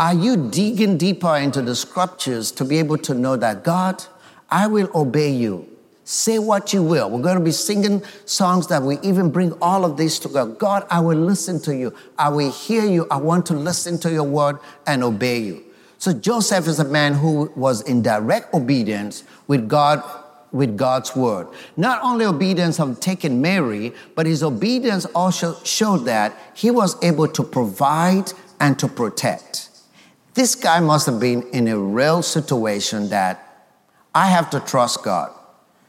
Are 0.00 0.12
you 0.12 0.50
digging 0.50 0.98
deeper 0.98 1.36
into 1.36 1.62
the 1.62 1.76
scriptures 1.76 2.50
to 2.52 2.64
be 2.64 2.78
able 2.80 2.98
to 2.98 3.14
know 3.14 3.36
that 3.36 3.62
God, 3.62 4.02
I 4.50 4.66
will 4.66 4.90
obey 4.96 5.30
you? 5.30 5.68
Say 6.02 6.40
what 6.40 6.72
you 6.72 6.82
will. 6.82 7.08
We're 7.08 7.22
going 7.22 7.38
to 7.38 7.44
be 7.44 7.52
singing 7.52 8.02
songs 8.24 8.66
that 8.66 8.82
we 8.82 8.98
even 9.04 9.30
bring 9.30 9.52
all 9.62 9.84
of 9.84 9.96
this 9.96 10.18
together. 10.18 10.50
God, 10.54 10.88
I 10.90 10.98
will 10.98 11.16
listen 11.16 11.60
to 11.60 11.76
you. 11.76 11.94
I 12.18 12.30
will 12.30 12.50
hear 12.50 12.84
you. 12.84 13.06
I 13.12 13.16
want 13.18 13.46
to 13.46 13.54
listen 13.54 13.96
to 14.00 14.10
your 14.10 14.24
word 14.24 14.58
and 14.88 15.04
obey 15.04 15.38
you. 15.38 15.62
So 15.98 16.12
Joseph 16.12 16.66
is 16.66 16.80
a 16.80 16.84
man 16.84 17.14
who 17.14 17.52
was 17.54 17.82
in 17.82 18.02
direct 18.02 18.54
obedience 18.54 19.22
with 19.46 19.68
God 19.68 20.02
with 20.52 20.76
God's 20.76 21.14
word. 21.14 21.46
Not 21.76 22.02
only 22.02 22.24
obedience 22.24 22.80
of 22.80 23.00
taking 23.00 23.40
Mary, 23.40 23.92
but 24.14 24.26
his 24.26 24.42
obedience 24.42 25.04
also 25.06 25.56
showed 25.64 26.04
that 26.06 26.36
he 26.54 26.70
was 26.70 27.02
able 27.04 27.28
to 27.28 27.42
provide 27.42 28.32
and 28.58 28.78
to 28.78 28.88
protect. 28.88 29.68
This 30.34 30.54
guy 30.54 30.80
must 30.80 31.06
have 31.06 31.20
been 31.20 31.42
in 31.50 31.68
a 31.68 31.78
real 31.78 32.22
situation 32.22 33.08
that 33.10 33.68
I 34.14 34.26
have 34.26 34.50
to 34.50 34.60
trust 34.60 35.02
God. 35.02 35.32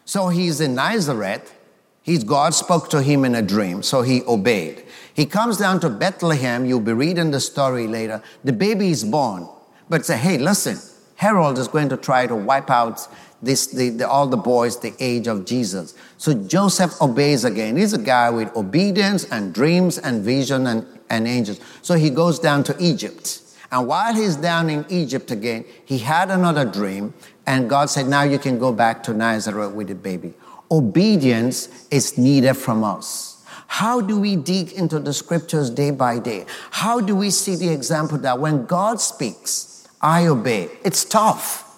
So 0.06 0.30
he's 0.30 0.62
in 0.62 0.76
Nazareth. 0.76 1.56
He's, 2.04 2.24
God 2.24 2.54
spoke 2.54 2.90
to 2.90 3.02
him 3.02 3.26
in 3.26 3.36
a 3.36 3.42
dream, 3.42 3.84
so 3.84 4.02
he 4.02 4.24
obeyed. 4.24 4.84
He 5.14 5.26
comes 5.26 5.58
down 5.58 5.80
to 5.82 5.90
Bethlehem. 5.90 6.66
You'll 6.66 6.80
be 6.80 6.94
reading 6.94 7.32
the 7.32 7.40
story 7.40 7.88
later. 7.88 8.24
The 8.44 8.54
baby 8.54 8.90
is 8.90 9.04
born, 9.04 9.48
but 9.90 10.06
say, 10.06 10.18
hey, 10.18 10.38
listen, 10.38 10.78
Herod 11.16 11.58
is 11.60 11.68
going 11.68 11.90
to 11.90 11.98
try 11.98 12.26
to 12.26 12.36
wipe 12.36 12.72
out 12.72 13.08
this, 13.42 13.68
the, 13.68 13.90
the, 13.90 14.08
all 14.08 14.28
the 14.28 14.38
boys 14.38 14.80
the 14.80 14.94
age 15.00 15.28
of 15.28 15.46
Jesus. 15.46 15.96
So 16.18 16.34
Joseph 16.34 17.02
obeys 17.02 17.44
again. 17.44 17.78
He's 17.78 17.94
a 17.94 17.98
guy 17.98 18.30
with 18.30 18.56
obedience 18.56 19.26
and 19.26 19.54
dreams 19.54 19.98
and 19.98 20.24
vision 20.24 20.68
and, 20.68 20.86
and 21.10 21.28
angels. 21.28 21.60
So 21.82 21.96
he 21.96 22.10
goes 22.10 22.40
down 22.40 22.64
to 22.66 22.76
Egypt. 22.80 23.42
And 23.72 23.88
while 23.88 24.14
he's 24.14 24.36
down 24.36 24.70
in 24.70 24.86
Egypt 24.90 25.32
again, 25.32 25.66
he 25.86 25.98
had 26.00 26.30
another 26.30 26.66
dream 26.66 27.14
and 27.48 27.70
God 27.70 27.90
said, 27.90 28.08
Now 28.08 28.24
you 28.24 28.38
can 28.38 28.60
go 28.60 28.72
back 28.72 29.04
to 29.04 29.14
Nazareth 29.14 29.74
with 29.74 29.88
the 29.88 29.96
baby. 29.96 30.34
Obedience 30.70 31.88
is 31.90 32.18
needed 32.18 32.54
from 32.54 32.84
us. 32.84 33.44
How 33.68 34.02
do 34.02 34.20
we 34.20 34.36
dig 34.36 34.74
into 34.74 35.00
the 35.00 35.14
scriptures 35.14 35.70
day 35.70 35.92
by 35.92 36.20
day? 36.20 36.46
How 36.72 37.00
do 37.00 37.16
we 37.16 37.30
see 37.30 37.56
the 37.56 37.70
example 37.70 38.18
that 38.20 38.40
when 38.40 38.66
God 38.66 39.00
speaks, 39.00 39.88
I 40.02 40.28
obey? 40.28 40.70
It's 40.84 41.06
tough, 41.06 41.71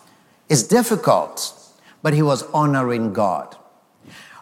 it's 0.50 0.64
difficult, 0.64 1.54
but 2.02 2.14
he 2.14 2.22
was 2.22 2.44
honoring 2.52 3.14
God. 3.14 3.56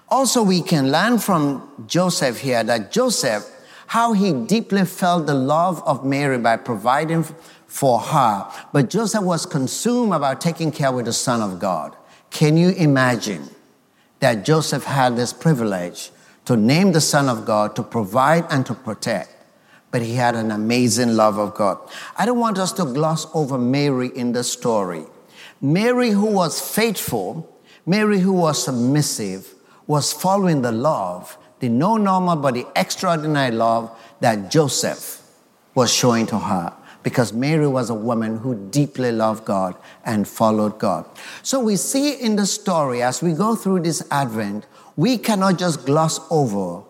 Also, 0.10 0.43
we 0.43 0.62
can 0.62 0.91
learn 0.91 1.20
from 1.20 1.86
Joseph 1.88 2.39
here 2.39 2.63
that 2.63 2.91
Joseph, 2.91 3.50
how 3.88 4.12
he 4.12 4.34
deeply 4.34 4.84
felt 4.86 5.25
the 5.25 5.34
love 5.34 5.81
of 5.86 6.05
Mary 6.05 6.38
by 6.38 6.58
providing 6.58 7.25
for 7.67 8.00
her. 8.00 8.51
But 8.74 8.89
Joseph 8.89 9.24
was 9.24 9.46
consumed 9.46 10.12
about 10.12 10.41
taking 10.41 10.72
care 10.72 10.91
with 10.91 11.05
the 11.05 11.13
Son 11.13 11.41
of 11.41 11.60
God. 11.60 11.96
Can 12.29 12.58
you 12.58 12.70
imagine 12.72 13.50
that 14.20 14.43
Joseph 14.43 14.84
had 14.84 15.15
this 15.15 15.31
privilege 15.31 16.12
to 16.46 16.58
name 16.58 16.91
the 16.91 17.01
Son 17.01 17.29
of 17.29 17.46
God, 17.46 17.75
to 17.77 17.84
provide 17.84 18.46
and 18.50 18.65
to 18.65 18.74
protect? 18.74 19.34
But 19.91 20.01
he 20.01 20.15
had 20.15 20.36
an 20.36 20.51
amazing 20.51 21.15
love 21.15 21.38
of 21.38 21.53
God. 21.53 21.77
I 22.17 22.25
don't 22.25 22.39
want 22.39 22.58
us 22.58 22.74
to 22.74 22.86
gloss 22.86 23.27
over 23.34 23.58
Mary 23.58 24.10
in 24.15 24.34
the 24.34 24.43
story. 24.43 25.05
Mary, 25.62 26.10
who 26.10 26.25
was 26.25 26.60
faithful, 26.60 27.48
Mary, 27.86 28.20
who 28.20 28.34
was 28.34 28.63
submissive, 28.63 29.53
was 29.88 30.12
following 30.12 30.62
the 30.62 30.72
love, 30.72 31.38
the 31.60 31.70
no 31.70 31.98
normal 31.98 32.36
but 32.36 32.56
the 32.56 32.65
extraordinary 32.75 33.51
love 33.51 33.91
that 34.20 34.50
Joseph 34.51 35.22
was 35.75 35.94
showing 35.94 36.25
to 36.27 36.39
her. 36.39 36.74
because 37.03 37.34
Mary 37.34 37.68
was 37.68 37.89
a 37.89 37.94
woman 37.94 38.38
who 38.38 38.56
deeply 38.70 39.12
loved 39.12 39.46
God 39.46 39.75
and 40.06 40.27
followed 40.27 40.77
God. 40.80 41.06
So 41.41 41.60
we 41.60 41.75
see 41.75 42.13
in 42.13 42.36
the 42.36 42.46
story 42.46 43.01
as 43.01 43.22
we 43.22 43.34
go 43.34 43.56
through 43.56 43.82
this 43.82 44.03
Advent, 44.12 44.65
we 44.96 45.18
cannot 45.18 45.58
just 45.58 45.86
gloss 45.86 46.20
over 46.30 46.84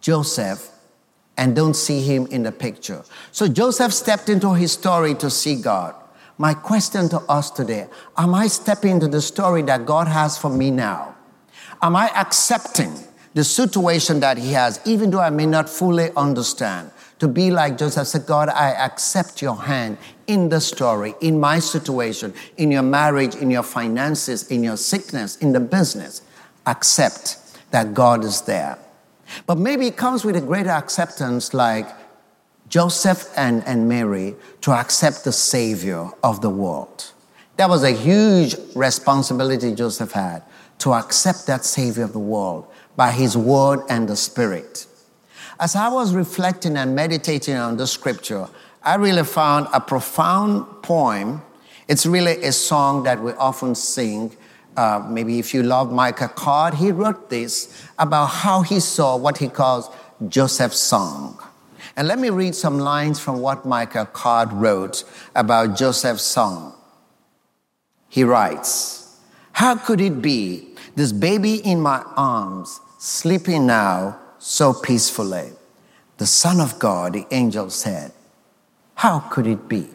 Joseph 0.00 0.70
and 1.36 1.56
don't 1.56 1.74
see 1.74 2.02
him 2.02 2.26
in 2.26 2.42
the 2.42 2.52
picture. 2.52 3.04
So 3.32 3.48
Joseph 3.48 3.92
stepped 3.92 4.28
into 4.28 4.52
his 4.54 4.72
story 4.72 5.14
to 5.16 5.30
see 5.30 5.60
God. 5.60 5.94
My 6.36 6.52
question 6.54 7.08
to 7.10 7.18
us 7.20 7.50
today 7.50 7.88
Am 8.16 8.34
I 8.34 8.46
stepping 8.48 8.92
into 8.92 9.08
the 9.08 9.20
story 9.20 9.62
that 9.62 9.86
God 9.86 10.08
has 10.08 10.36
for 10.36 10.50
me 10.50 10.70
now? 10.70 11.14
Am 11.80 11.94
I 11.96 12.08
accepting 12.16 12.94
the 13.34 13.44
situation 13.44 14.20
that 14.20 14.38
He 14.38 14.52
has, 14.52 14.80
even 14.84 15.10
though 15.10 15.20
I 15.20 15.30
may 15.30 15.46
not 15.46 15.68
fully 15.68 16.10
understand? 16.16 16.90
To 17.20 17.28
be 17.28 17.50
like 17.50 17.78
Joseph 17.78 18.08
said, 18.08 18.26
God, 18.26 18.48
I 18.48 18.70
accept 18.70 19.40
your 19.40 19.56
hand 19.56 19.98
in 20.26 20.48
the 20.48 20.60
story, 20.60 21.14
in 21.20 21.38
my 21.38 21.58
situation, 21.60 22.34
in 22.56 22.70
your 22.70 22.82
marriage, 22.82 23.36
in 23.36 23.50
your 23.50 23.62
finances, 23.62 24.50
in 24.50 24.64
your 24.64 24.76
sickness, 24.76 25.36
in 25.36 25.52
the 25.52 25.60
business. 25.60 26.22
Accept 26.66 27.38
that 27.70 27.94
God 27.94 28.24
is 28.24 28.42
there. 28.42 28.78
But 29.46 29.58
maybe 29.58 29.86
it 29.86 29.96
comes 29.96 30.24
with 30.24 30.36
a 30.36 30.40
greater 30.40 30.70
acceptance, 30.70 31.54
like 31.54 31.88
Joseph 32.68 33.28
and, 33.36 33.62
and 33.66 33.88
Mary 33.88 34.34
to 34.62 34.72
accept 34.72 35.24
the 35.24 35.32
Savior 35.32 36.08
of 36.22 36.40
the 36.40 36.50
world. 36.50 37.12
That 37.56 37.68
was 37.68 37.84
a 37.84 37.92
huge 37.92 38.56
responsibility 38.74 39.74
Joseph 39.74 40.12
had 40.12 40.42
to 40.78 40.92
accept 40.92 41.46
that 41.46 41.64
Savior 41.64 42.04
of 42.04 42.12
the 42.12 42.18
world 42.18 42.66
by 42.96 43.12
his 43.12 43.36
word 43.36 43.80
and 43.88 44.08
the 44.08 44.16
Spirit. 44.16 44.86
As 45.60 45.76
I 45.76 45.88
was 45.88 46.14
reflecting 46.14 46.76
and 46.76 46.96
meditating 46.96 47.54
on 47.54 47.76
the 47.76 47.86
scripture, 47.86 48.48
I 48.82 48.96
really 48.96 49.24
found 49.24 49.68
a 49.72 49.80
profound 49.80 50.82
poem. 50.82 51.42
It's 51.86 52.06
really 52.06 52.42
a 52.44 52.52
song 52.52 53.04
that 53.04 53.22
we 53.22 53.32
often 53.32 53.74
sing. 53.74 54.36
Uh, 54.76 55.06
maybe 55.08 55.38
if 55.38 55.54
you 55.54 55.62
love 55.62 55.92
Michael 55.92 56.28
Card, 56.28 56.74
he 56.74 56.90
wrote 56.90 57.30
this 57.30 57.86
about 57.98 58.26
how 58.26 58.62
he 58.62 58.80
saw 58.80 59.16
what 59.16 59.38
he 59.38 59.48
calls 59.48 59.88
Joseph's 60.28 60.80
song. 60.80 61.38
And 61.96 62.08
let 62.08 62.18
me 62.18 62.30
read 62.30 62.54
some 62.54 62.78
lines 62.78 63.20
from 63.20 63.40
what 63.40 63.64
Michael 63.64 64.06
Card 64.06 64.52
wrote 64.52 65.04
about 65.34 65.76
Joseph's 65.76 66.24
song. 66.24 66.74
He 68.08 68.24
writes, 68.24 69.18
How 69.52 69.76
could 69.76 70.00
it 70.00 70.20
be, 70.20 70.74
this 70.96 71.12
baby 71.12 71.56
in 71.56 71.80
my 71.80 72.02
arms, 72.16 72.80
sleeping 72.98 73.66
now 73.66 74.18
so 74.38 74.72
peacefully? 74.72 75.52
The 76.18 76.26
Son 76.26 76.60
of 76.60 76.78
God, 76.78 77.12
the 77.12 77.26
angel 77.30 77.70
said, 77.70 78.12
How 78.96 79.20
could 79.20 79.46
it 79.46 79.68
be? 79.68 79.88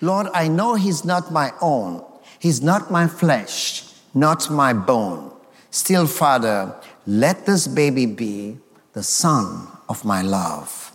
Lord, 0.00 0.28
I 0.32 0.48
know 0.48 0.74
he's 0.74 1.04
not 1.04 1.32
my 1.32 1.52
own. 1.60 2.04
He's 2.38 2.62
not 2.62 2.90
my 2.90 3.06
flesh, 3.08 3.84
not 4.14 4.50
my 4.50 4.72
bone. 4.72 5.32
Still, 5.70 6.06
Father, 6.06 6.74
let 7.06 7.46
this 7.46 7.66
baby 7.66 8.06
be 8.06 8.58
the 8.92 9.02
son 9.02 9.71
of 9.88 10.04
my 10.04 10.22
love. 10.22 10.92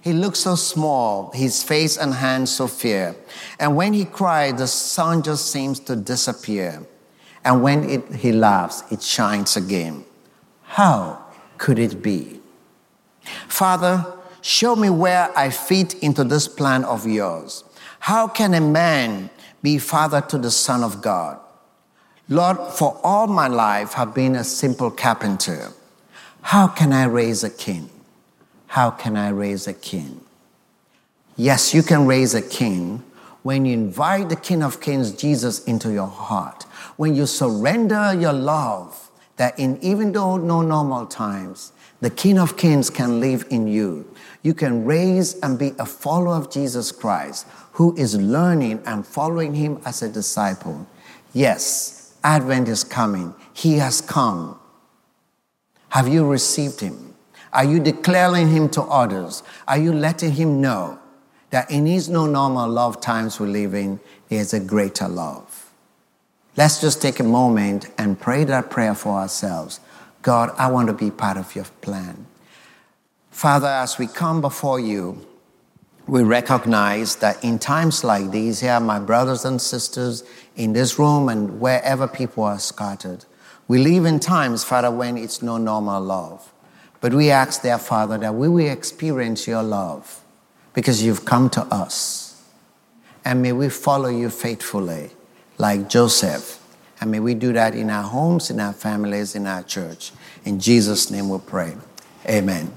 He 0.00 0.12
looked 0.12 0.36
so 0.36 0.54
small, 0.56 1.30
his 1.32 1.62
face 1.62 1.96
and 1.96 2.14
hands 2.14 2.50
so 2.50 2.66
fair. 2.66 3.14
And 3.58 3.76
when 3.76 3.92
he 3.92 4.04
cried, 4.04 4.58
the 4.58 4.66
sun 4.66 5.22
just 5.22 5.50
seems 5.50 5.78
to 5.80 5.96
disappear. 5.96 6.84
And 7.44 7.62
when 7.62 7.88
it, 7.88 8.14
he 8.16 8.32
laughs, 8.32 8.82
it 8.90 9.02
shines 9.02 9.56
again. 9.56 10.04
How 10.62 11.24
could 11.58 11.78
it 11.78 12.02
be? 12.02 12.40
Father, 13.48 14.04
show 14.40 14.74
me 14.74 14.90
where 14.90 15.30
I 15.36 15.50
fit 15.50 15.94
into 16.02 16.24
this 16.24 16.48
plan 16.48 16.84
of 16.84 17.06
yours. 17.06 17.62
How 18.00 18.28
can 18.28 18.54
a 18.54 18.60
man 18.60 19.30
be 19.62 19.78
father 19.78 20.20
to 20.22 20.38
the 20.38 20.50
Son 20.50 20.82
of 20.82 21.00
God? 21.02 21.38
Lord, 22.28 22.58
for 22.72 23.00
all 23.04 23.28
my 23.28 23.46
life, 23.46 23.96
I've 23.96 24.14
been 24.14 24.34
a 24.34 24.42
simple 24.44 24.90
carpenter. 24.90 25.72
How 26.42 26.66
can 26.66 26.92
I 26.92 27.04
raise 27.04 27.44
a 27.44 27.50
king? 27.50 27.88
How 28.68 28.90
can 28.90 29.16
I 29.16 29.30
raise 29.30 29.66
a 29.66 29.74
king? 29.74 30.20
Yes, 31.36 31.74
you 31.74 31.82
can 31.82 32.06
raise 32.06 32.34
a 32.34 32.42
king 32.42 33.02
when 33.46 33.64
you 33.64 33.74
invite 33.74 34.28
the 34.28 34.34
King 34.34 34.60
of 34.60 34.80
Kings, 34.80 35.12
Jesus, 35.12 35.62
into 35.66 35.92
your 35.92 36.08
heart. 36.08 36.64
When 36.96 37.14
you 37.14 37.26
surrender 37.26 38.12
your 38.12 38.32
love, 38.32 39.08
that 39.36 39.56
in 39.56 39.78
even 39.82 40.10
though 40.10 40.36
no 40.36 40.62
normal 40.62 41.06
times, 41.06 41.72
the 42.00 42.10
King 42.10 42.40
of 42.40 42.56
Kings 42.56 42.90
can 42.90 43.20
live 43.20 43.46
in 43.50 43.68
you. 43.68 44.12
You 44.42 44.52
can 44.52 44.84
raise 44.84 45.38
and 45.40 45.58
be 45.58 45.72
a 45.78 45.86
follower 45.86 46.34
of 46.34 46.50
Jesus 46.50 46.90
Christ 46.90 47.46
who 47.72 47.96
is 47.96 48.16
learning 48.16 48.82
and 48.84 49.06
following 49.06 49.54
him 49.54 49.80
as 49.84 50.02
a 50.02 50.08
disciple. 50.08 50.86
Yes, 51.32 52.14
Advent 52.24 52.68
is 52.68 52.82
coming. 52.82 53.34
He 53.52 53.74
has 53.76 54.00
come. 54.00 54.58
Have 55.90 56.08
you 56.08 56.26
received 56.26 56.80
him? 56.80 57.15
Are 57.56 57.64
you 57.64 57.80
declaring 57.80 58.50
him 58.50 58.68
to 58.70 58.82
others? 58.82 59.42
Are 59.66 59.78
you 59.78 59.94
letting 59.94 60.32
him 60.32 60.60
know 60.60 60.98
that 61.48 61.70
in 61.70 61.86
his 61.86 62.10
no 62.10 62.26
normal 62.26 62.68
love 62.68 63.00
times 63.00 63.40
we 63.40 63.48
live 63.48 63.74
in, 63.74 63.98
is 64.28 64.52
a 64.52 64.60
greater 64.60 65.08
love? 65.08 65.72
Let's 66.54 66.82
just 66.82 67.00
take 67.00 67.18
a 67.18 67.24
moment 67.24 67.88
and 67.96 68.20
pray 68.20 68.44
that 68.44 68.68
prayer 68.68 68.94
for 68.94 69.12
ourselves. 69.12 69.80
God, 70.20 70.50
I 70.58 70.70
want 70.70 70.88
to 70.88 70.92
be 70.92 71.10
part 71.10 71.38
of 71.38 71.56
your 71.56 71.64
plan. 71.80 72.26
Father, 73.30 73.68
as 73.68 73.96
we 73.98 74.06
come 74.06 74.42
before 74.42 74.78
you, 74.78 75.26
we 76.06 76.22
recognize 76.22 77.16
that 77.16 77.42
in 77.42 77.58
times 77.58 78.04
like 78.04 78.32
these, 78.32 78.60
here, 78.60 78.80
my 78.80 78.98
brothers 78.98 79.46
and 79.46 79.62
sisters 79.62 80.24
in 80.56 80.74
this 80.74 80.98
room 80.98 81.30
and 81.30 81.58
wherever 81.58 82.06
people 82.06 82.44
are 82.44 82.58
scattered, 82.58 83.24
we 83.66 83.78
live 83.78 84.04
in 84.04 84.20
times, 84.20 84.62
Father, 84.62 84.90
when 84.90 85.16
it's 85.16 85.40
no 85.40 85.56
normal 85.56 86.02
love. 86.02 86.52
But 87.00 87.14
we 87.14 87.30
ask, 87.30 87.62
dear 87.62 87.78
Father, 87.78 88.18
that 88.18 88.34
we 88.34 88.48
will 88.48 88.70
experience 88.70 89.46
your 89.46 89.62
love 89.62 90.22
because 90.74 91.02
you've 91.02 91.24
come 91.24 91.50
to 91.50 91.62
us. 91.62 92.42
And 93.24 93.42
may 93.42 93.52
we 93.52 93.68
follow 93.68 94.08
you 94.08 94.30
faithfully, 94.30 95.10
like 95.58 95.88
Joseph. 95.88 96.62
And 97.00 97.10
may 97.10 97.20
we 97.20 97.34
do 97.34 97.52
that 97.52 97.74
in 97.74 97.90
our 97.90 98.04
homes, 98.04 98.50
in 98.50 98.60
our 98.60 98.72
families, 98.72 99.34
in 99.34 99.46
our 99.46 99.62
church. 99.62 100.12
In 100.44 100.60
Jesus' 100.60 101.10
name 101.10 101.28
we 101.28 101.38
pray. 101.38 101.76
Amen. 102.26 102.72